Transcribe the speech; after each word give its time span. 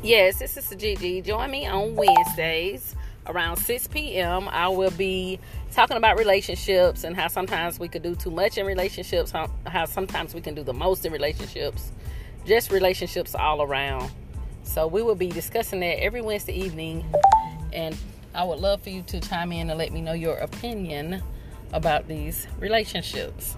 Yes, 0.00 0.38
this 0.38 0.56
is 0.56 0.70
Gigi. 0.76 1.20
Join 1.22 1.50
me 1.50 1.66
on 1.66 1.96
Wednesdays 1.96 2.94
around 3.26 3.56
6 3.56 3.88
p.m. 3.88 4.48
I 4.48 4.68
will 4.68 4.92
be 4.92 5.40
talking 5.72 5.96
about 5.96 6.16
relationships 6.16 7.02
and 7.02 7.16
how 7.16 7.26
sometimes 7.26 7.80
we 7.80 7.88
could 7.88 8.04
do 8.04 8.14
too 8.14 8.30
much 8.30 8.58
in 8.58 8.64
relationships, 8.64 9.32
how, 9.32 9.50
how 9.66 9.86
sometimes 9.86 10.34
we 10.34 10.40
can 10.40 10.54
do 10.54 10.62
the 10.62 10.72
most 10.72 11.04
in 11.04 11.12
relationships, 11.12 11.90
just 12.46 12.70
relationships 12.70 13.34
all 13.34 13.60
around. 13.60 14.08
So 14.62 14.86
we 14.86 15.02
will 15.02 15.16
be 15.16 15.30
discussing 15.30 15.80
that 15.80 16.00
every 16.00 16.22
Wednesday 16.22 16.54
evening, 16.54 17.04
and 17.72 17.96
I 18.36 18.44
would 18.44 18.60
love 18.60 18.80
for 18.82 18.90
you 18.90 19.02
to 19.02 19.18
chime 19.18 19.50
in 19.50 19.68
and 19.68 19.76
let 19.80 19.92
me 19.92 20.00
know 20.00 20.12
your 20.12 20.36
opinion 20.36 21.24
about 21.72 22.06
these 22.06 22.46
relationships. 22.60 23.56